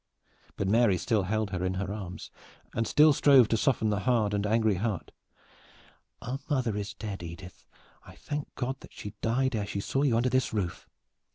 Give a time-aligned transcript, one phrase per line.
[0.57, 2.31] But Mary still held her in her arms,
[2.73, 5.11] and still strove to soften the hard and angry heart.
[6.23, 7.65] "Our mother is dead, Edith.
[8.03, 10.87] I thank God that she died ere she saw you under this roof!